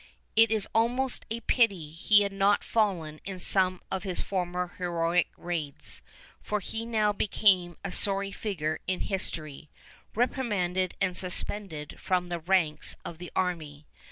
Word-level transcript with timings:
It 0.35 0.49
is 0.49 0.67
almost 0.73 1.27
a 1.29 1.41
pity 1.41 1.91
he 1.91 2.23
had 2.23 2.33
not 2.33 2.63
fallen 2.63 3.21
in 3.23 3.37
some 3.37 3.79
of 3.91 4.01
his 4.01 4.19
former 4.19 4.69
heroic 4.79 5.27
raids, 5.37 6.01
for 6.41 6.59
he 6.59 6.87
now 6.87 7.13
became 7.13 7.77
a 7.85 7.91
sorry 7.91 8.31
figure 8.31 8.79
in 8.87 9.01
history, 9.01 9.69
reprimanded 10.15 10.95
and 10.99 11.15
suspended 11.15 11.99
from 11.99 12.29
the 12.29 12.39
ranks 12.39 12.97
of 13.05 13.19
the 13.19 13.31
army. 13.35 13.85